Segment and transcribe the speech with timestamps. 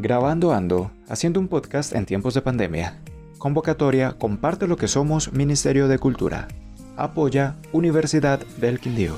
[0.00, 3.02] Grabando Ando, haciendo un podcast en tiempos de pandemia.
[3.36, 6.46] Convocatoria Comparte lo que somos Ministerio de Cultura.
[6.96, 9.16] Apoya Universidad del Quindío.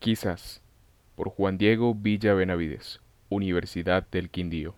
[0.00, 0.60] Quizás,
[1.14, 4.76] por Juan Diego Villa Benavides, Universidad del Quindío.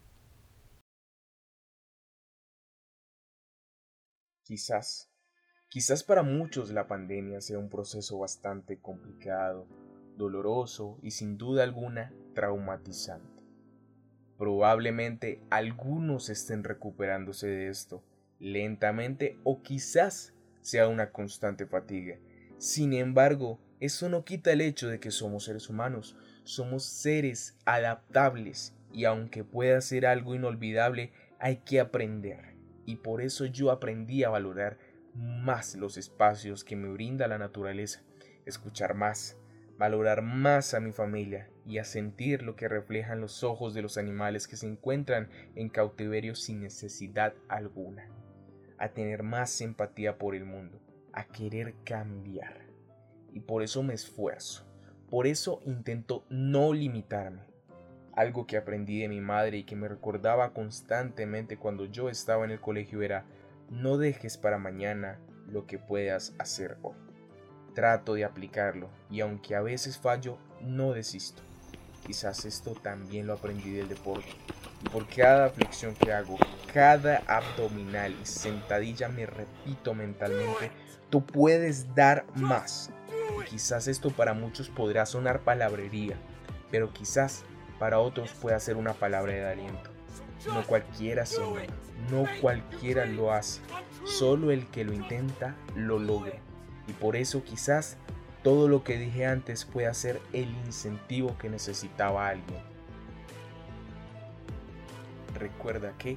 [4.45, 5.11] Quizás,
[5.69, 9.67] quizás para muchos la pandemia sea un proceso bastante complicado,
[10.19, 13.45] doloroso y sin duda alguna traumatizante.
[14.37, 18.05] Probablemente algunos estén recuperándose de esto
[18.39, 22.19] lentamente o quizás sea una constante fatiga.
[22.59, 28.75] Sin embargo, eso no quita el hecho de que somos seres humanos, somos seres adaptables
[28.93, 32.57] y aunque pueda ser algo inolvidable, hay que aprender.
[32.87, 34.79] Y por eso yo aprendí a valorar
[35.15, 38.03] más los espacios que me brinda la naturaleza,
[38.47, 39.37] escuchar más,
[39.79, 43.97] valorar más a mi familia y a sentir lo que reflejan los ojos de los
[43.97, 48.09] animales que se encuentran en cautiverio sin necesidad alguna,
[48.77, 50.81] a tener más empatía por el mundo,
[51.13, 52.67] a querer cambiar.
[53.33, 54.67] Y por eso me esfuerzo,
[55.11, 57.43] por eso intento no limitarme.
[58.15, 62.51] Algo que aprendí de mi madre y que me recordaba constantemente cuando yo estaba en
[62.51, 63.27] el colegio era,
[63.71, 67.08] no dejes para mañana lo que puedas hacer hoy
[67.79, 71.43] trato de aplicarlo y aunque a veces fallo, no desisto.
[72.05, 74.31] Quizás esto también lo aprendí del deporte.
[74.85, 76.39] Y por cada flexión que hago,
[76.75, 80.73] cada abdominal y sentadilla me repito mentalmente,
[81.09, 82.91] tú puedes dar más.
[83.49, 86.17] Quizás esto para muchos podrá sonar palabrería,
[86.73, 87.45] pero quizás
[87.79, 89.91] para otros pueda ser una palabra de aliento.
[90.53, 91.39] No cualquiera se
[92.11, 93.61] no cualquiera lo hace,
[94.05, 96.41] solo el que lo intenta lo logra
[96.89, 97.97] y por eso quizás
[98.43, 102.63] todo lo que dije antes pueda ser el incentivo que necesitaba alguien.
[105.35, 106.17] Recuerda que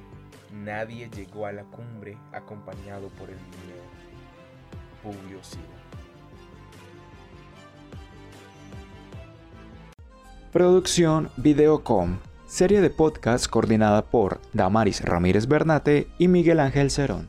[0.52, 3.82] nadie llegó a la cumbre acompañado por el miedo.
[5.02, 5.40] Publio
[10.52, 17.28] Producción Videocom, serie de podcast coordinada por Damaris Ramírez Bernate y Miguel Ángel Cerón.